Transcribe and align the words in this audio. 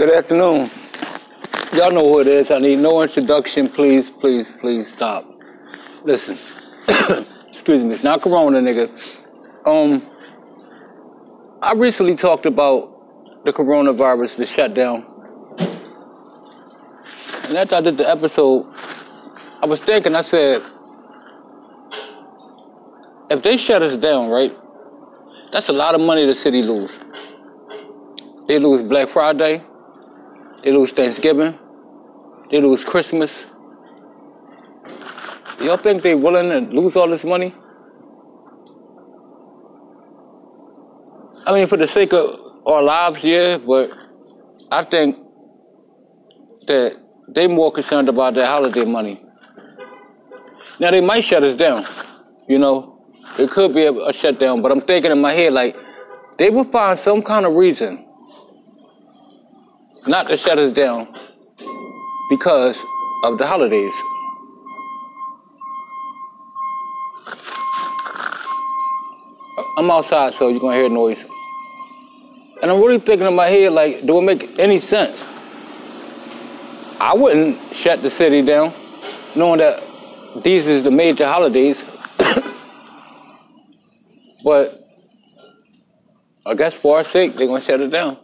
Good 0.00 0.14
afternoon. 0.14 0.70
Y'all 1.74 1.90
know 1.90 2.00
who 2.00 2.20
it 2.20 2.26
is. 2.26 2.50
I 2.50 2.58
need 2.58 2.78
no 2.78 3.02
introduction. 3.02 3.68
Please, 3.68 4.08
please, 4.08 4.50
please 4.58 4.88
stop. 4.88 5.28
Listen. 6.06 6.38
Excuse 7.52 7.84
me. 7.84 7.96
It's 7.96 8.02
not 8.02 8.22
Corona, 8.22 8.62
nigga. 8.62 8.88
Um, 9.66 10.10
I 11.60 11.74
recently 11.74 12.14
talked 12.14 12.46
about 12.46 13.44
the 13.44 13.52
coronavirus, 13.52 14.38
the 14.38 14.46
shutdown. 14.46 15.04
And 17.44 17.58
after 17.58 17.74
I 17.74 17.82
did 17.82 17.98
the 17.98 18.08
episode, 18.08 18.72
I 19.62 19.66
was 19.66 19.80
thinking, 19.80 20.14
I 20.14 20.22
said, 20.22 20.62
if 23.28 23.42
they 23.42 23.58
shut 23.58 23.82
us 23.82 23.98
down, 23.98 24.30
right, 24.30 24.56
that's 25.52 25.68
a 25.68 25.74
lot 25.74 25.94
of 25.94 26.00
money 26.00 26.24
the 26.24 26.34
city 26.34 26.62
lose. 26.62 26.98
They 28.48 28.58
lose 28.58 28.82
Black 28.82 29.12
Friday, 29.12 29.62
they 30.62 30.72
lose 30.72 30.92
Thanksgiving. 30.92 31.58
They 32.50 32.60
lose 32.60 32.84
Christmas. 32.84 33.46
Y'all 35.60 35.78
think 35.78 36.02
they 36.02 36.14
willing 36.14 36.50
to 36.50 36.74
lose 36.74 36.96
all 36.96 37.08
this 37.08 37.24
money? 37.24 37.54
I 41.46 41.52
mean, 41.52 41.66
for 41.66 41.76
the 41.76 41.86
sake 41.86 42.12
of 42.12 42.38
our 42.66 42.82
lives, 42.82 43.22
yeah, 43.22 43.58
but 43.58 43.90
I 44.70 44.84
think 44.84 45.16
that 46.66 46.96
they 47.28 47.46
more 47.46 47.72
concerned 47.72 48.08
about 48.08 48.34
their 48.34 48.46
holiday 48.46 48.84
money. 48.84 49.22
Now 50.78 50.90
they 50.90 51.00
might 51.00 51.24
shut 51.24 51.42
us 51.42 51.54
down, 51.54 51.86
you 52.48 52.58
know. 52.58 52.96
It 53.38 53.50
could 53.50 53.74
be 53.74 53.84
a, 53.84 53.92
a 53.92 54.12
shutdown, 54.12 54.60
but 54.60 54.72
I'm 54.72 54.80
thinking 54.80 55.12
in 55.12 55.20
my 55.20 55.34
head 55.34 55.52
like 55.52 55.76
they 56.38 56.50
will 56.50 56.64
find 56.64 56.98
some 56.98 57.22
kind 57.22 57.46
of 57.46 57.54
reason 57.54 58.06
not 60.06 60.28
to 60.28 60.36
shut 60.36 60.58
us 60.58 60.72
down 60.72 61.14
because 62.30 62.82
of 63.24 63.38
the 63.38 63.46
holidays. 63.46 63.94
I'm 69.76 69.90
outside, 69.90 70.34
so 70.34 70.48
you're 70.48 70.60
gonna 70.60 70.76
hear 70.76 70.88
noise. 70.88 71.24
And 72.62 72.70
I'm 72.70 72.80
really 72.80 72.98
thinking 72.98 73.26
in 73.26 73.34
my 73.34 73.48
head, 73.48 73.72
like, 73.72 74.06
do 74.06 74.18
it 74.18 74.22
make 74.22 74.58
any 74.58 74.78
sense? 74.78 75.26
I 76.98 77.14
wouldn't 77.14 77.76
shut 77.76 78.02
the 78.02 78.10
city 78.10 78.42
down, 78.42 78.74
knowing 79.34 79.60
that 79.60 79.82
these 80.44 80.66
is 80.66 80.82
the 80.82 80.90
major 80.90 81.26
holidays. 81.26 81.84
but 84.44 84.86
I 86.44 86.54
guess 86.54 86.76
for 86.76 86.98
our 86.98 87.04
sake, 87.04 87.36
they're 87.36 87.46
gonna 87.46 87.64
shut 87.64 87.80
it 87.80 87.88
down 87.88 88.18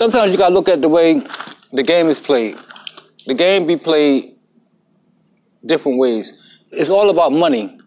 sometimes 0.00 0.30
you 0.30 0.38
gotta 0.38 0.54
look 0.54 0.70
at 0.70 0.80
the 0.80 0.88
way 0.88 1.22
the 1.72 1.82
game 1.82 2.08
is 2.08 2.18
played. 2.18 2.56
The 3.26 3.34
game 3.34 3.66
be 3.66 3.76
played 3.76 4.36
different 5.66 5.98
ways. 5.98 6.32
It's 6.70 6.88
all 6.88 7.10
about 7.10 7.32
money. 7.32 7.78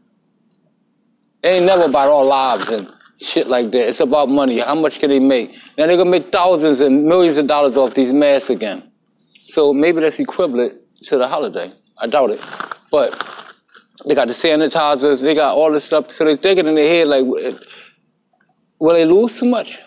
It 1.41 1.47
ain't 1.47 1.65
never 1.65 1.85
about 1.85 2.09
our 2.11 2.23
lives 2.23 2.69
and 2.69 2.87
shit 3.19 3.47
like 3.47 3.71
that. 3.71 3.89
It's 3.89 3.99
about 3.99 4.29
money. 4.29 4.59
How 4.59 4.75
much 4.75 4.99
can 4.99 5.09
they 5.09 5.19
make? 5.19 5.53
Now 5.75 5.87
they're 5.87 5.97
gonna 5.97 6.11
make 6.11 6.31
thousands 6.31 6.81
and 6.81 7.03
millions 7.05 7.37
of 7.37 7.47
dollars 7.47 7.77
off 7.77 7.95
these 7.95 8.13
masks 8.13 8.51
again. 8.51 8.91
So 9.49 9.73
maybe 9.73 10.01
that's 10.01 10.19
equivalent 10.19 10.81
to 11.05 11.17
the 11.17 11.27
holiday. 11.27 11.73
I 11.97 12.05
doubt 12.05 12.29
it. 12.29 12.45
But 12.91 13.27
they 14.05 14.13
got 14.13 14.27
the 14.27 14.35
sanitizers, 14.35 15.21
they 15.21 15.33
got 15.33 15.55
all 15.55 15.71
this 15.71 15.85
stuff. 15.85 16.11
So 16.11 16.25
they're 16.25 16.37
thinking 16.37 16.67
in 16.67 16.75
their 16.75 16.87
head 16.87 17.07
like, 17.07 17.25
will 18.77 18.93
they 18.93 19.05
lose 19.05 19.39
too 19.39 19.47
much? 19.47 19.79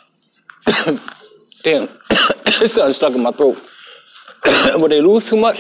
Damn, 1.67 1.89
it's 2.11 2.75
something 2.75 2.95
stuck 2.95 3.13
in 3.13 3.23
my 3.25 3.33
throat. 3.33 3.59
will 4.81 4.89
they 4.89 5.01
lose 5.01 5.29
too 5.29 5.37
much? 5.37 5.59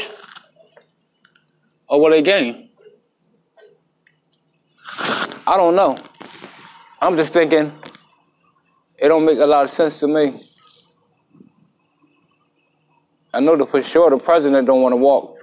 Or 1.88 2.00
will 2.00 2.10
they 2.10 2.22
gain? 2.22 2.68
I 5.00 5.56
don't 5.56 5.74
know. 5.74 5.98
I'm 7.02 7.16
just 7.16 7.32
thinking 7.32 7.72
it 8.96 9.08
don't 9.08 9.24
make 9.24 9.40
a 9.40 9.46
lot 9.46 9.64
of 9.64 9.70
sense 9.72 9.98
to 9.98 10.06
me. 10.06 10.48
I 13.34 13.40
know 13.40 13.56
that 13.56 13.68
for 13.68 13.82
sure 13.82 14.08
the 14.08 14.18
president 14.18 14.68
don't 14.68 14.82
want 14.82 14.92
to 14.92 14.98
walk 14.98 15.36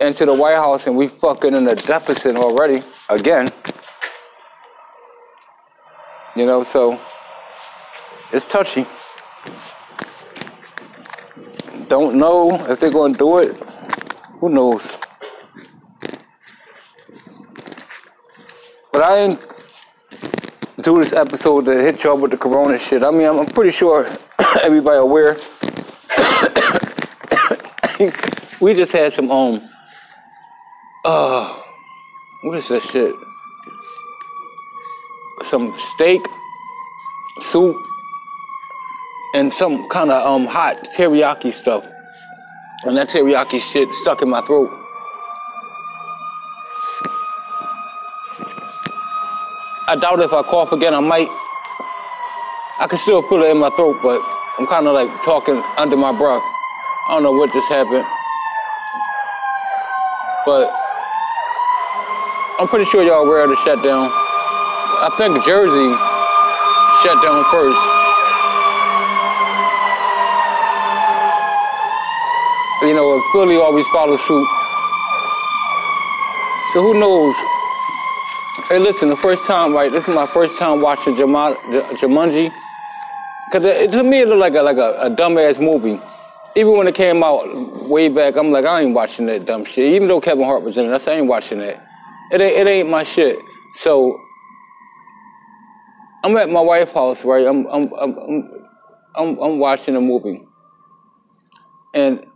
into 0.00 0.26
the 0.26 0.34
White 0.34 0.56
House 0.56 0.88
and 0.88 0.96
we 0.96 1.06
fucking 1.06 1.54
in 1.54 1.68
a 1.68 1.76
deficit 1.76 2.34
already 2.34 2.84
again. 3.08 3.46
You 6.34 6.44
know, 6.44 6.64
so 6.64 7.00
it's 8.32 8.46
touchy. 8.46 8.84
Don't 11.88 12.16
know 12.16 12.66
if 12.68 12.80
they're 12.80 12.90
going 12.90 13.12
to 13.12 13.18
do 13.18 13.38
it. 13.38 13.56
Who 14.40 14.48
knows? 14.48 14.96
But 18.92 19.02
I 19.02 19.18
ain't 19.18 19.40
do 20.80 20.98
this 21.02 21.12
episode 21.12 21.64
to 21.66 21.72
hit 21.72 22.02
y'all 22.02 22.16
with 22.16 22.30
the 22.32 22.36
corona 22.36 22.78
shit. 22.78 23.02
I 23.04 23.10
mean, 23.10 23.26
I'm, 23.26 23.46
pretty 23.46 23.70
sure 23.70 24.06
everybody 24.62 24.98
aware. 24.98 25.38
we 28.60 28.74
just 28.74 28.92
had 28.92 29.12
some 29.12 29.30
um 29.30 29.68
uh 31.04 31.60
what 32.42 32.58
is 32.58 32.68
that 32.68 32.82
shit? 32.90 33.14
Some 35.44 35.78
steak, 35.94 36.20
soup, 37.42 37.76
and 39.36 39.52
some 39.52 39.86
kind 39.90 40.10
of 40.10 40.24
um 40.24 40.46
hot 40.46 40.88
teriyaki 40.96 41.52
stuff. 41.52 41.84
And 42.84 42.96
that 42.96 43.10
teriyaki 43.10 43.60
shit 43.60 43.88
stuck 43.96 44.22
in 44.22 44.30
my 44.30 44.40
throat. 44.46 44.70
I 49.88 49.96
doubt 50.00 50.20
if 50.22 50.32
I 50.32 50.42
cough 50.42 50.72
again, 50.72 50.94
I 50.94 51.00
might. 51.00 51.28
I 52.78 52.86
can 52.88 52.98
still 53.00 53.22
feel 53.28 53.42
it 53.44 53.50
in 53.50 53.58
my 53.58 53.70
throat, 53.76 53.96
but 54.02 54.20
I'm 54.58 54.66
kind 54.66 54.86
of 54.86 54.94
like 54.94 55.10
talking 55.22 55.62
under 55.76 55.96
my 55.96 56.16
breath. 56.16 56.42
I 57.08 57.14
don't 57.14 57.22
know 57.22 57.32
what 57.32 57.52
just 57.52 57.68
happened. 57.68 58.04
But 60.46 60.72
I'm 62.58 62.68
pretty 62.68 62.88
sure 62.90 63.02
y'all 63.04 63.24
aware 63.24 63.44
of 63.44 63.50
the 63.50 63.56
shutdown. 63.64 64.08
I 64.08 65.12
think 65.18 65.44
Jersey 65.44 65.92
shut 67.04 67.20
down 67.22 67.44
first. 67.52 68.05
You 72.86 72.94
know, 72.94 73.20
Philly 73.32 73.56
always 73.56 73.84
follows 73.88 74.20
suit. 74.22 74.46
So 76.72 76.82
who 76.82 76.94
knows? 76.94 77.34
Hey, 78.68 78.78
listen, 78.78 79.08
the 79.08 79.16
first 79.16 79.44
time, 79.44 79.72
right? 79.72 79.90
This 79.90 80.02
is 80.02 80.14
my 80.14 80.26
first 80.32 80.56
time 80.56 80.80
watching 80.80 81.16
Jama- 81.16 81.56
J- 81.70 81.96
Jumanji. 82.06 82.52
Cause 83.50 83.64
it, 83.64 83.90
to 83.90 84.04
me 84.04 84.20
it 84.20 84.28
looked 84.28 84.40
like 84.40 84.54
a 84.54 84.62
like 84.62 84.76
a, 84.76 85.06
a 85.06 85.10
dumbass 85.10 85.60
movie. 85.60 86.00
Even 86.54 86.76
when 86.76 86.86
it 86.86 86.94
came 86.94 87.24
out 87.24 87.88
way 87.88 88.08
back, 88.08 88.36
I'm 88.36 88.52
like, 88.52 88.64
I 88.64 88.82
ain't 88.82 88.94
watching 88.94 89.26
that 89.26 89.46
dumb 89.46 89.64
shit. 89.64 89.92
Even 89.94 90.06
though 90.08 90.20
Kevin 90.20 90.44
Hart 90.44 90.62
was 90.62 90.78
in 90.78 90.86
it, 90.86 90.94
I 90.94 90.98
said, 90.98 91.14
I 91.14 91.16
ain't 91.18 91.26
watching 91.26 91.58
that. 91.58 91.84
It 92.30 92.40
ain't, 92.40 92.56
it 92.56 92.66
ain't 92.68 92.88
my 92.88 93.02
shit. 93.02 93.36
So 93.76 94.18
I'm 96.22 96.36
at 96.36 96.48
my 96.48 96.60
wife's 96.60 96.92
house, 96.92 97.24
right? 97.24 97.46
I'm 97.46 97.66
I'm 97.66 97.92
I'm 98.00 98.18
I'm, 98.18 98.50
I'm, 99.16 99.38
I'm 99.38 99.58
watching 99.58 99.96
a 99.96 100.00
movie, 100.00 100.44
and 101.94 102.26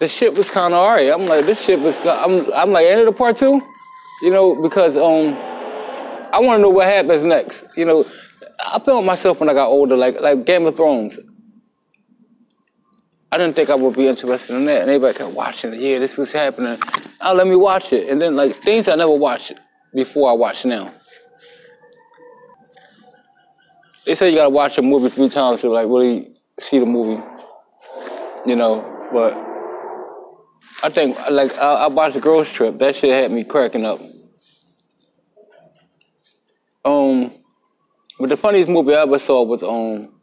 the 0.00 0.08
shit 0.08 0.34
was 0.34 0.50
kind 0.50 0.72
of 0.72 0.80
alright. 0.80 1.12
I'm 1.12 1.26
like, 1.26 1.46
this 1.46 1.60
shit 1.60 1.78
was. 1.78 2.00
I'm 2.00 2.52
I'm 2.52 2.72
like, 2.72 2.86
end 2.86 3.00
of 3.00 3.06
the 3.06 3.12
part 3.12 3.36
two, 3.36 3.60
you 4.22 4.30
know, 4.30 4.60
because 4.60 4.96
um, 4.96 5.34
I 6.32 6.40
want 6.40 6.58
to 6.58 6.62
know 6.62 6.70
what 6.70 6.86
happens 6.86 7.24
next. 7.24 7.62
You 7.76 7.84
know, 7.84 8.04
I 8.58 8.80
felt 8.80 9.04
myself 9.04 9.38
when 9.38 9.48
I 9.48 9.54
got 9.54 9.68
older, 9.68 9.96
like 9.96 10.16
like 10.20 10.44
Game 10.46 10.66
of 10.66 10.76
Thrones. 10.76 11.18
I 13.32 13.38
didn't 13.38 13.54
think 13.54 13.70
I 13.70 13.76
would 13.76 13.94
be 13.94 14.08
interested 14.08 14.56
in 14.56 14.64
that. 14.64 14.80
And 14.80 14.90
everybody 14.90 15.16
kept 15.16 15.32
watching 15.32 15.72
it. 15.72 15.80
Yeah, 15.80 16.00
this 16.00 16.16
was 16.16 16.32
happening. 16.32 16.80
Oh, 17.20 17.32
let 17.32 17.46
me 17.46 17.54
watch 17.54 17.84
it. 17.92 18.08
And 18.08 18.20
then 18.20 18.34
like 18.34 18.60
things 18.64 18.88
I 18.88 18.96
never 18.96 19.12
watched 19.12 19.52
before 19.94 20.30
I 20.30 20.34
watch 20.34 20.56
now. 20.64 20.92
They 24.04 24.16
say 24.16 24.30
you 24.30 24.36
gotta 24.36 24.50
watch 24.50 24.78
a 24.78 24.82
movie 24.82 25.14
three 25.14 25.28
times 25.28 25.60
to 25.60 25.70
like 25.70 25.86
really 25.86 26.32
see 26.60 26.78
the 26.80 26.86
movie. 26.86 27.22
You 28.46 28.56
know, 28.56 28.82
but 29.12 29.49
I 30.82 30.90
think 30.90 31.16
like 31.30 31.52
I, 31.52 31.74
I 31.74 31.86
watched 31.88 32.20
Girls 32.20 32.48
Trip. 32.50 32.78
That 32.78 32.96
shit 32.96 33.10
had 33.10 33.30
me 33.30 33.44
cracking 33.44 33.84
up. 33.84 34.00
Um, 36.84 37.32
but 38.18 38.30
the 38.30 38.36
funniest 38.36 38.70
movie 38.70 38.94
I 38.94 39.02
ever 39.02 39.18
saw 39.18 39.42
was 39.42 39.62
um 39.62 40.14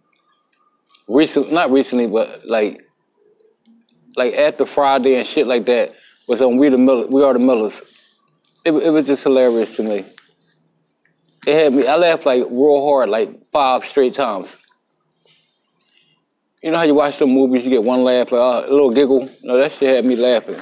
recent, 1.08 1.52
not 1.52 1.72
recently, 1.72 2.08
but 2.08 2.42
like 2.48 2.82
like 4.16 4.34
after 4.34 4.66
Friday 4.66 5.16
and 5.16 5.28
shit 5.28 5.46
like 5.46 5.66
that 5.68 5.94
was 6.28 6.42
on 6.42 6.58
We 6.58 6.70
the 6.70 6.78
Miller, 6.78 7.08
We 7.08 7.24
Are 7.24 7.34
the 7.34 7.40
Millers. 7.40 7.80
It, 8.66 8.72
it 8.72 8.90
was 8.90 9.06
just 9.06 9.24
hilarious 9.24 9.76
to 9.78 9.84
me. 9.84 10.06
It 11.46 11.64
had 11.64 11.74
me. 11.74 11.86
I 11.86 11.96
laughed 11.96 12.26
like 12.26 12.44
real 12.50 12.84
hard, 12.84 13.10
like 13.10 13.30
five 13.52 13.88
straight 13.88 14.16
times. 14.16 14.50
You 16.62 16.72
know 16.72 16.78
how 16.78 16.84
you 16.84 16.96
watch 16.96 17.18
some 17.18 17.30
movies, 17.30 17.64
you 17.64 17.70
get 17.70 17.84
one 17.84 18.04
laugh, 18.04 18.32
like 18.32 18.34
oh, 18.34 18.66
a 18.68 18.72
little 18.72 18.94
giggle. 18.94 19.30
No, 19.44 19.58
that 19.60 19.72
shit 19.78 19.96
had 19.96 20.06
me 20.06 20.16
laughing. 20.16 20.60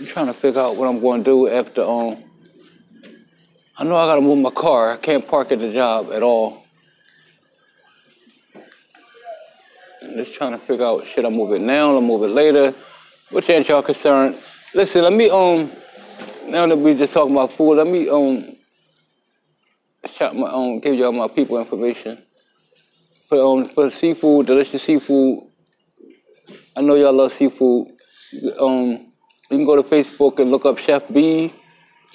I'm 0.00 0.06
trying 0.06 0.26
to 0.26 0.40
figure 0.40 0.60
out 0.60 0.76
what 0.76 0.88
I'm 0.88 1.00
going 1.00 1.22
to 1.22 1.30
do 1.30 1.48
after. 1.48 1.82
Um, 1.84 2.24
I 3.76 3.84
know 3.84 3.96
I 3.96 4.06
got 4.06 4.16
to 4.16 4.22
move 4.22 4.38
my 4.38 4.50
car. 4.50 4.92
I 4.92 4.96
can't 4.96 5.28
park 5.28 5.52
at 5.52 5.58
the 5.58 5.72
job 5.72 6.10
at 6.12 6.22
all. 6.22 6.62
I'm 10.02 10.16
just 10.16 10.34
trying 10.34 10.58
to 10.58 10.66
figure 10.66 10.84
out 10.84 11.04
should 11.14 11.24
I 11.24 11.30
move 11.30 11.52
it 11.52 11.60
now 11.60 11.92
or 11.92 12.02
move 12.02 12.22
it 12.22 12.28
later. 12.28 12.74
Which 13.30 13.48
ain't 13.50 13.68
y'all 13.68 13.82
concerned? 13.82 14.36
Listen, 14.74 15.02
let 15.02 15.12
me 15.12 15.30
um 15.30 15.72
now 16.46 16.66
that 16.66 16.76
we 16.76 16.94
just 16.94 17.12
talking 17.12 17.32
about 17.32 17.56
food, 17.56 17.76
let 17.76 17.86
me 17.86 18.08
um 18.08 18.56
shout 20.18 20.34
my 20.34 20.50
um 20.50 20.80
give 20.80 20.94
y'all 20.94 21.12
my 21.12 21.28
people 21.28 21.58
information. 21.58 22.23
Um 23.38 23.70
for 23.74 23.90
seafood, 23.90 24.46
delicious 24.46 24.82
seafood. 24.82 25.44
I 26.76 26.80
know 26.80 26.94
y'all 26.94 27.12
love 27.12 27.34
seafood. 27.34 27.88
Um 28.60 29.12
you 29.50 29.58
can 29.58 29.66
go 29.66 29.76
to 29.76 29.82
Facebook 29.82 30.40
and 30.40 30.50
look 30.50 30.64
up 30.64 30.78
Chef 30.78 31.02
B 31.12 31.52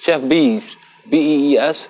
Chef 0.02 0.26
Bees, 0.28 0.76
B 1.10 1.16
E 1.16 1.52
E 1.52 1.58
S, 1.58 1.86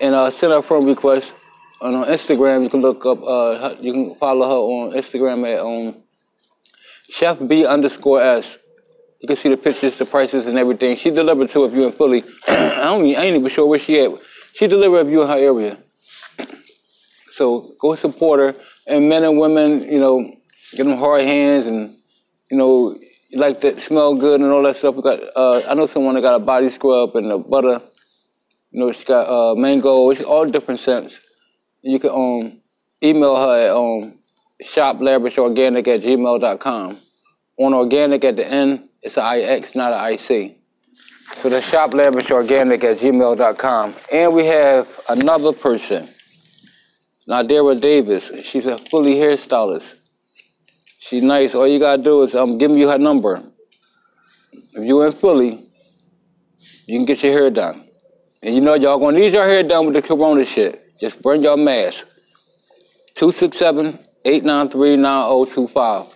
and 0.00 0.14
uh 0.14 0.30
send 0.30 0.52
her 0.52 0.62
friend 0.62 0.86
request. 0.86 1.32
And 1.80 1.94
on 1.96 2.06
Instagram 2.08 2.64
you 2.64 2.70
can 2.70 2.80
look 2.80 3.04
up 3.06 3.22
uh 3.22 3.74
you 3.80 3.92
can 3.92 4.14
follow 4.18 4.46
her 4.46 4.54
on 4.54 5.02
Instagram 5.02 5.46
at 5.52 5.60
um 5.60 6.02
Chef 7.10 7.38
B 7.46 7.64
underscore 7.64 8.22
S. 8.22 8.56
You 9.20 9.26
can 9.26 9.36
see 9.36 9.48
the 9.48 9.56
pictures, 9.56 9.98
the 9.98 10.04
prices, 10.04 10.46
and 10.46 10.56
everything. 10.56 10.96
She 11.02 11.10
delivered 11.10 11.50
to 11.50 11.64
if 11.64 11.72
you're 11.72 11.88
in 11.88 11.92
Philly. 11.92 12.22
I 12.46 12.84
don't, 12.84 13.04
I 13.16 13.24
ain't 13.24 13.36
even 13.36 13.50
sure 13.50 13.66
where 13.66 13.80
she 13.80 13.98
at. 14.00 14.10
She 14.54 14.68
delivered 14.68 15.06
if 15.06 15.12
you're 15.12 15.24
in 15.24 15.28
her 15.28 15.38
area. 15.38 15.78
So 17.38 17.74
go 17.80 17.94
support 17.94 18.40
her. 18.40 18.54
And 18.86 19.08
men 19.08 19.24
and 19.24 19.38
women, 19.38 19.82
you 19.82 19.98
know, 19.98 20.34
give 20.72 20.86
them 20.86 20.98
hard 20.98 21.22
hands 21.22 21.66
and, 21.66 21.96
you 22.50 22.58
know, 22.58 22.98
like 23.32 23.60
that 23.62 23.82
smell 23.82 24.14
good 24.14 24.40
and 24.40 24.50
all 24.50 24.62
that 24.64 24.76
stuff. 24.76 24.94
We 24.94 25.02
got, 25.02 25.20
uh, 25.36 25.60
I 25.68 25.74
know 25.74 25.86
someone 25.86 26.14
that 26.14 26.22
got 26.22 26.34
a 26.34 26.40
body 26.40 26.70
scrub 26.70 27.16
and 27.16 27.30
a 27.30 27.38
butter. 27.38 27.80
You 28.70 28.80
know, 28.80 28.92
she 28.92 29.04
got 29.04 29.28
uh, 29.28 29.54
mango. 29.54 30.10
It's 30.10 30.22
all 30.22 30.44
different 30.46 30.80
scents. 30.80 31.20
You 31.82 31.98
can 31.98 32.10
um, 32.10 32.60
email 33.02 33.36
her 33.36 33.66
at 33.66 33.74
um, 33.74 34.18
shoplavishorganic 34.74 35.86
at 35.88 36.02
gmail.com. 36.02 37.00
On 37.58 37.74
organic 37.74 38.24
at 38.24 38.36
the 38.36 38.46
end, 38.46 38.88
it's 39.02 39.16
an 39.16 39.24
IX, 39.24 39.74
not 39.74 39.92
an 39.92 40.14
IC. 40.14 40.58
So 41.36 41.48
the 41.48 41.60
shop 41.62 41.92
lavishorganic 41.92 42.82
at 42.84 42.98
gmail.com. 42.98 43.94
And 44.12 44.34
we 44.34 44.46
have 44.46 44.88
another 45.08 45.52
person, 45.52 46.08
Nadira 47.28 47.80
Davis. 47.80 48.32
She's 48.44 48.66
a 48.66 48.78
Philly 48.90 49.16
hairstylist. 49.16 49.94
She's 51.00 51.22
nice. 51.22 51.54
All 51.54 51.68
you 51.68 51.78
gotta 51.78 52.02
do 52.02 52.22
is 52.22 52.34
um, 52.34 52.56
give 52.58 52.70
me 52.70 52.82
her 52.82 52.98
number. 52.98 53.42
If 54.52 54.84
you're 54.84 55.06
in 55.06 55.16
Philly, 55.18 55.70
you 56.86 56.98
can 56.98 57.04
get 57.04 57.22
your 57.22 57.32
hair 57.32 57.50
done. 57.50 57.84
And 58.42 58.54
you 58.54 58.60
know 58.60 58.74
y'all 58.74 58.98
gonna 58.98 59.18
need 59.18 59.32
your 59.32 59.46
hair 59.46 59.62
done 59.62 59.86
with 59.86 59.94
the 59.94 60.02
corona 60.02 60.44
shit. 60.46 60.98
Just 61.00 61.22
bring 61.22 61.42
your 61.42 61.56
mask. 61.56 62.06
267-893-9025. 63.16 66.12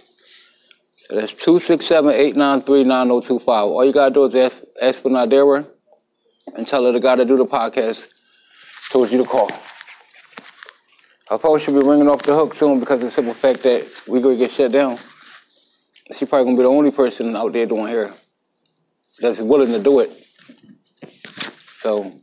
So 1.08 1.16
that's 1.16 1.34
267-893-9025. 1.34 3.48
All 3.48 3.84
you 3.84 3.92
gotta 3.92 4.14
do 4.14 4.24
is 4.24 4.34
ask, 4.34 4.56
ask 4.80 5.02
for 5.02 5.10
Nadira 5.10 5.66
and 6.56 6.66
tell 6.66 6.84
her 6.84 6.92
the 6.92 7.00
guy 7.00 7.16
to 7.16 7.24
do 7.24 7.36
the 7.36 7.44
podcast 7.44 8.06
told 8.90 9.10
you 9.10 9.18
to 9.18 9.24
call. 9.24 9.50
Her 11.32 11.38
phone 11.38 11.58
should 11.60 11.72
be 11.72 11.80
ringing 11.80 12.08
off 12.08 12.22
the 12.26 12.34
hook 12.34 12.52
soon 12.52 12.78
because 12.78 12.96
of 12.96 13.06
the 13.06 13.10
simple 13.10 13.32
fact 13.32 13.62
that 13.62 13.88
we're 14.06 14.20
gonna 14.20 14.36
get 14.36 14.52
shut 14.52 14.70
down. 14.70 14.98
She 16.18 16.26
probably 16.26 16.44
gonna 16.44 16.58
be 16.58 16.62
the 16.64 16.68
only 16.68 16.90
person 16.90 17.34
out 17.34 17.54
there 17.54 17.64
doing 17.64 17.86
hair 17.86 18.12
that's 19.18 19.40
willing 19.40 19.72
to 19.72 19.82
do 19.82 20.00
it. 20.00 20.10
So 21.78 22.20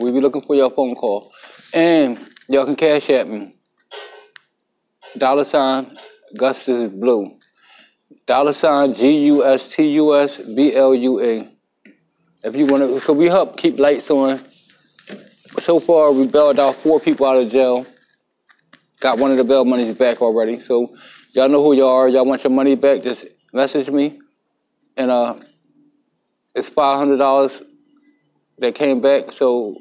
we 0.00 0.10
be 0.10 0.20
looking 0.20 0.42
for 0.42 0.56
your 0.56 0.72
phone 0.72 0.96
call. 0.96 1.30
And 1.72 2.18
y'all 2.48 2.64
can 2.64 2.74
cash 2.74 3.08
at 3.08 3.28
me. 3.28 3.54
Dollar 5.16 5.44
sign 5.44 5.96
Gustus 6.36 6.90
blue. 6.90 7.38
Dollar 8.26 8.52
sign 8.52 8.94
G 8.94 9.06
U 9.26 9.44
S 9.44 9.68
T 9.68 9.84
U 9.84 10.16
S 10.16 10.38
B 10.38 10.74
L 10.74 10.92
U 10.92 11.20
A. 11.20 11.48
If 12.42 12.56
you 12.56 12.66
wanna 12.66 13.00
could 13.00 13.16
we 13.16 13.26
help 13.26 13.58
keep 13.58 13.78
lights 13.78 14.10
on? 14.10 14.44
So 15.58 15.80
far 15.80 16.12
we 16.12 16.26
bailed 16.26 16.58
out 16.60 16.76
four 16.82 17.00
people 17.00 17.26
out 17.26 17.36
of 17.36 17.50
jail. 17.50 17.84
Got 19.00 19.18
one 19.18 19.30
of 19.30 19.38
the 19.38 19.44
bail 19.44 19.64
monies 19.64 19.96
back 19.96 20.20
already. 20.22 20.62
So 20.66 20.94
y'all 21.32 21.48
know 21.48 21.62
who 21.62 21.74
y'all 21.74 21.88
are. 21.88 22.08
Y'all 22.08 22.24
want 22.24 22.44
your 22.44 22.52
money 22.52 22.76
back, 22.76 23.02
just 23.02 23.24
message 23.52 23.88
me. 23.88 24.20
And 24.96 25.10
uh 25.10 25.34
it's 26.54 26.68
five 26.68 26.98
hundred 26.98 27.18
dollars 27.18 27.60
that 28.58 28.74
came 28.74 29.00
back, 29.00 29.32
so 29.32 29.76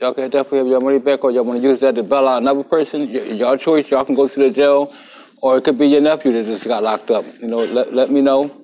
y'all 0.00 0.14
can 0.14 0.30
definitely 0.30 0.58
have 0.58 0.66
your 0.66 0.80
money 0.80 0.98
back, 0.98 1.22
or 1.22 1.30
y'all 1.30 1.44
want 1.44 1.60
to 1.60 1.68
use 1.68 1.80
that 1.80 1.94
to 1.96 2.02
bail 2.02 2.26
out 2.26 2.42
another 2.42 2.64
person. 2.64 3.12
Y- 3.12 3.34
y'all 3.34 3.56
choice. 3.56 3.86
Y'all 3.90 4.04
can 4.04 4.14
go 4.14 4.28
to 4.28 4.40
the 4.40 4.50
jail, 4.50 4.94
or 5.42 5.58
it 5.58 5.64
could 5.64 5.78
be 5.78 5.86
your 5.86 6.00
nephew 6.00 6.32
that 6.32 6.46
just 6.46 6.66
got 6.66 6.82
locked 6.82 7.10
up. 7.10 7.24
You 7.40 7.48
know, 7.48 7.58
let 7.58 7.92
let 7.92 8.10
me 8.10 8.20
know, 8.22 8.63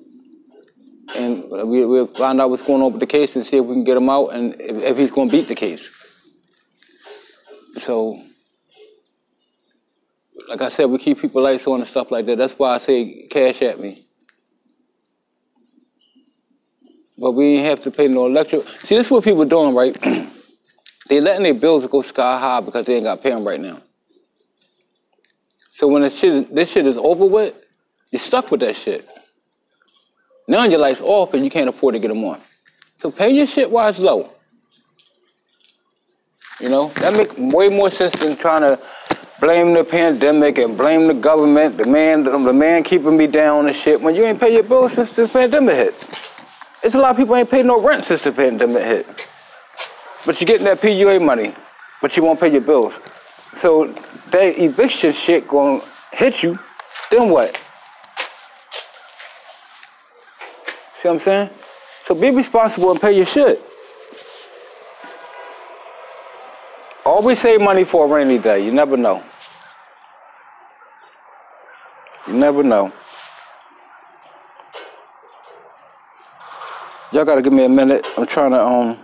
and 1.15 1.49
we 1.69 1.85
we'll 1.85 2.07
find 2.07 2.39
out 2.41 2.49
what's 2.49 2.63
going 2.63 2.81
on 2.81 2.93
with 2.93 2.99
the 2.99 3.07
case 3.07 3.35
and 3.35 3.45
see 3.45 3.57
if 3.57 3.65
we 3.65 3.75
can 3.75 3.83
get 3.83 3.97
him 3.97 4.09
out, 4.09 4.29
and 4.29 4.55
if, 4.59 4.91
if 4.91 4.97
he's 4.97 5.11
going 5.11 5.29
to 5.29 5.31
beat 5.31 5.47
the 5.47 5.55
case. 5.55 5.89
So, 7.77 8.21
like 10.49 10.61
I 10.61 10.69
said, 10.69 10.85
we 10.85 10.97
keep 10.97 11.21
people 11.21 11.43
lights 11.43 11.65
on 11.67 11.81
and 11.81 11.89
stuff 11.89 12.11
like 12.11 12.25
that. 12.25 12.37
That's 12.37 12.53
why 12.53 12.75
I 12.75 12.79
say 12.79 13.27
cash 13.29 13.61
at 13.61 13.79
me. 13.79 14.07
But 17.17 17.31
we 17.31 17.57
ain't 17.57 17.67
have 17.67 17.83
to 17.83 17.91
pay 17.91 18.07
no 18.07 18.25
electric. 18.25 18.65
See, 18.83 18.95
this 18.95 19.07
is 19.07 19.11
what 19.11 19.23
people 19.23 19.45
doing, 19.45 19.75
right? 19.75 19.95
they 21.09 21.21
letting 21.21 21.43
their 21.43 21.53
bills 21.53 21.85
go 21.87 22.01
sky 22.01 22.39
high 22.39 22.61
because 22.61 22.85
they 22.85 22.95
ain't 22.95 23.03
got 23.03 23.17
to 23.17 23.21
pay 23.21 23.29
them 23.29 23.45
right 23.47 23.59
now. 23.59 23.81
So 25.75 25.87
when 25.87 26.01
this 26.01 26.15
shit, 26.15 26.53
this 26.53 26.69
shit 26.69 26.85
is 26.85 26.97
over 26.97 27.25
with, 27.25 27.53
you're 28.11 28.19
stuck 28.19 28.51
with 28.51 28.59
that 28.61 28.75
shit. 28.75 29.07
Now 30.51 30.65
your 30.65 30.81
lights 30.81 30.99
off 30.99 31.33
and 31.33 31.45
you 31.45 31.49
can't 31.49 31.69
afford 31.69 31.93
to 31.93 31.99
get 31.99 32.09
them 32.09 32.25
on. 32.25 32.41
So 33.01 33.09
pay 33.09 33.31
your 33.31 33.47
shit 33.47 33.71
while 33.71 33.87
it's 33.87 33.99
low. 33.99 34.31
You 36.59 36.67
know, 36.67 36.91
that 36.97 37.13
make 37.13 37.31
way 37.37 37.69
more 37.69 37.89
sense 37.89 38.13
than 38.17 38.35
trying 38.35 38.63
to 38.63 38.77
blame 39.39 39.73
the 39.73 39.85
pandemic 39.85 40.57
and 40.57 40.77
blame 40.77 41.07
the 41.07 41.13
government, 41.13 41.77
the 41.77 41.85
man, 41.85 42.25
the, 42.25 42.37
man 42.51 42.83
keeping 42.83 43.15
me 43.15 43.27
down 43.27 43.67
and 43.67 43.77
shit. 43.77 44.01
When 44.01 44.13
you 44.13 44.25
ain't 44.25 44.41
pay 44.41 44.51
your 44.51 44.63
bills 44.63 44.91
since 44.91 45.11
the 45.11 45.29
pandemic 45.29 45.73
hit. 45.73 45.95
It's 46.83 46.95
a 46.95 46.99
lot 46.99 47.11
of 47.11 47.17
people 47.17 47.37
ain't 47.37 47.49
paid 47.49 47.65
no 47.65 47.81
rent 47.81 48.03
since 48.03 48.23
the 48.23 48.33
pandemic 48.33 48.85
hit. 48.85 49.07
But 50.25 50.41
you're 50.41 50.47
getting 50.47 50.65
that 50.65 50.81
PUA 50.81 51.25
money, 51.25 51.55
but 52.01 52.17
you 52.17 52.23
won't 52.23 52.41
pay 52.41 52.51
your 52.51 52.59
bills. 52.59 52.99
So 53.55 53.95
that 54.33 54.61
eviction 54.61 55.13
shit 55.13 55.47
gonna 55.47 55.81
hit 56.11 56.43
you, 56.43 56.59
then 57.09 57.29
what? 57.29 57.57
See 61.01 61.07
what 61.07 61.15
I'm 61.15 61.19
saying? 61.19 61.49
So 62.03 62.13
be 62.13 62.29
responsible 62.29 62.91
and 62.91 63.01
pay 63.01 63.13
your 63.13 63.25
shit. 63.25 63.59
Always 67.03 67.39
save 67.41 67.59
money 67.59 67.85
for 67.85 68.05
a 68.05 68.07
rainy 68.07 68.37
day. 68.37 68.63
You 68.63 68.71
never 68.71 68.95
know. 68.95 69.23
You 72.27 72.33
never 72.33 72.61
know. 72.61 72.93
Y'all 77.11 77.25
gotta 77.25 77.41
give 77.41 77.51
me 77.51 77.65
a 77.65 77.69
minute. 77.69 78.05
I'm 78.15 78.27
trying 78.27 78.51
to 78.51 78.61
um 78.63 78.99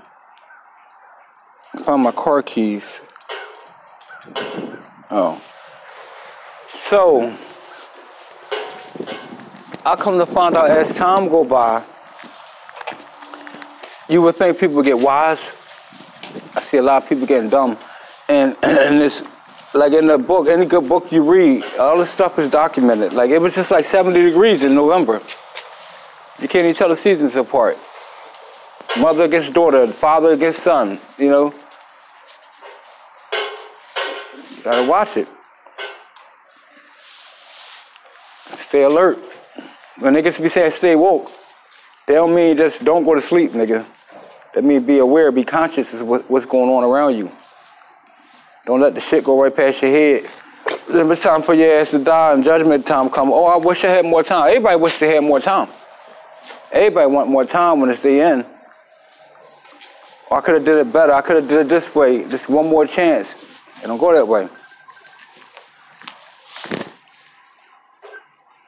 find 1.83 2.03
my 2.03 2.11
car 2.11 2.43
keys. 2.43 3.01
Oh. 5.09 5.41
So, 6.75 7.35
I 9.87 9.95
come 9.95 10.17
to 10.19 10.25
find 10.25 10.57
out 10.57 10.69
as 10.69 10.93
time 10.97 11.29
go 11.29 11.45
by, 11.45 11.81
you 14.09 14.21
would 14.21 14.35
think 14.35 14.59
people 14.59 14.83
get 14.83 14.99
wise. 14.99 15.53
I 16.53 16.59
see 16.59 16.75
a 16.75 16.81
lot 16.81 17.03
of 17.03 17.07
people 17.07 17.25
getting 17.25 17.49
dumb. 17.49 17.77
And, 18.27 18.57
and 18.63 19.01
it's 19.01 19.23
like 19.73 19.93
in 19.93 20.07
the 20.07 20.17
book, 20.17 20.49
any 20.49 20.65
good 20.65 20.89
book 20.89 21.09
you 21.09 21.23
read, 21.23 21.63
all 21.79 21.99
this 21.99 22.09
stuff 22.09 22.37
is 22.37 22.49
documented. 22.49 23.13
Like 23.13 23.29
it 23.29 23.39
was 23.39 23.55
just 23.55 23.71
like 23.71 23.85
70 23.85 24.21
degrees 24.23 24.61
in 24.61 24.75
November. 24.75 25.21
You 26.41 26.49
can't 26.49 26.65
even 26.65 26.75
tell 26.75 26.89
the 26.89 26.97
seasons 26.97 27.37
apart. 27.37 27.77
Mother 28.97 29.23
against 29.23 29.53
daughter, 29.53 29.93
father 30.01 30.33
against 30.33 30.63
son, 30.63 30.99
you 31.17 31.29
know. 31.29 31.53
You 34.53 34.63
gotta 34.65 34.83
watch 34.83 35.15
it. 35.15 35.29
Stay 38.59 38.83
alert. 38.83 39.17
When 39.99 40.13
niggas 40.13 40.41
be 40.41 40.49
saying 40.49 40.71
stay 40.71 40.95
woke, 40.95 41.31
they 42.07 42.13
don't 42.13 42.33
mean 42.33 42.55
just 42.57 42.83
don't 42.83 43.03
go 43.03 43.15
to 43.15 43.21
sleep, 43.21 43.51
nigga. 43.51 43.85
That 44.53 44.63
mean 44.63 44.85
be 44.85 44.99
aware, 44.99 45.31
be 45.31 45.43
conscious 45.43 45.93
of 45.93 46.07
what, 46.07 46.29
what's 46.29 46.45
going 46.45 46.69
on 46.69 46.83
around 46.83 47.15
you. 47.15 47.31
Don't 48.65 48.81
let 48.81 48.95
the 48.95 49.01
shit 49.01 49.23
go 49.23 49.41
right 49.41 49.55
past 49.55 49.81
your 49.81 49.91
head. 49.91 50.29
Then 50.91 51.11
it's 51.11 51.21
time 51.21 51.41
for 51.41 51.53
your 51.53 51.79
ass 51.79 51.91
to 51.91 51.99
die 51.99 52.33
and 52.33 52.43
judgment 52.43 52.85
time 52.85 53.09
come. 53.09 53.31
Oh, 53.31 53.45
I 53.45 53.57
wish 53.57 53.83
I 53.83 53.89
had 53.89 54.05
more 54.05 54.23
time. 54.23 54.47
Everybody 54.49 54.75
wish 54.77 54.99
they 54.99 55.13
had 55.13 55.23
more 55.23 55.39
time. 55.39 55.69
Everybody 56.71 57.07
want 57.07 57.29
more 57.29 57.45
time 57.45 57.79
when 57.79 57.89
it's 57.89 58.01
the 58.01 58.19
end. 58.19 58.45
Oh, 60.29 60.35
I 60.35 60.41
could 60.41 60.55
have 60.55 60.65
did 60.65 60.77
it 60.77 60.91
better. 60.91 61.13
I 61.13 61.21
could 61.21 61.37
have 61.37 61.47
did 61.47 61.59
it 61.59 61.69
this 61.69 61.95
way. 61.95 62.25
Just 62.29 62.49
one 62.49 62.67
more 62.67 62.85
chance. 62.85 63.35
It 63.81 63.87
don't 63.87 63.97
go 63.97 64.13
that 64.13 64.27
way. 64.27 64.49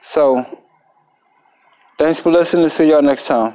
So, 0.02 0.60
thanks 2.00 2.18
for 2.18 2.32
listening. 2.32 2.66
See 2.70 2.88
y'all 2.88 3.02
next 3.02 3.26
time. 3.26 3.52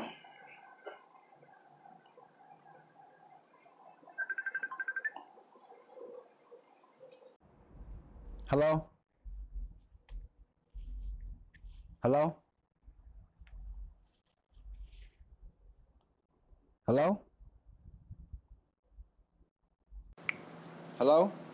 Hello? 8.48 8.86
Hello? 12.04 12.36
Hello? 16.86 17.22
Hello? 21.00 21.45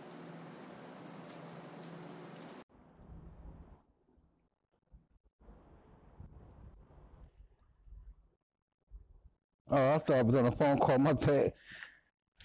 Oh, 9.71 9.77
I 9.77 9.99
thought 9.99 10.17
I 10.17 10.21
was 10.21 10.35
on 10.35 10.47
a 10.47 10.55
phone 10.57 10.79
call. 10.79 10.97
My 10.97 11.13
bad. 11.13 11.53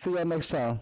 See 0.04 0.11
y'all 0.11 0.25
next 0.25 0.50
time. 0.50 0.80